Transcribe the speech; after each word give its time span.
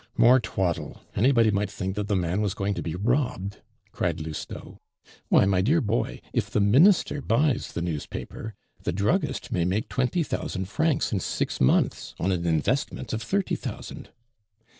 "More 0.17 0.39
twaddle! 0.39 0.99
Anybody 1.15 1.51
might 1.51 1.69
think 1.69 1.95
that 1.95 2.07
the 2.07 2.15
man 2.15 2.41
was 2.41 2.55
going 2.55 2.73
to 2.73 2.81
be 2.81 2.95
robbed!" 2.95 3.61
cried 3.91 4.19
Lousteau. 4.19 4.79
"Why, 5.29 5.45
my 5.45 5.61
dear 5.61 5.79
boy, 5.79 6.21
if 6.33 6.49
the 6.49 6.59
minister 6.59 7.21
buys 7.21 7.73
the 7.73 7.83
newspaper, 7.83 8.55
the 8.81 8.93
druggist 8.93 9.51
may 9.51 9.63
make 9.63 9.89
twenty 9.89 10.23
thousand 10.23 10.67
francs 10.69 11.13
in 11.13 11.19
six 11.19 11.61
months 11.61 12.15
on 12.19 12.31
an 12.31 12.47
investment 12.47 13.13
of 13.13 13.21
thirty 13.21 13.53
thousand. 13.53 14.09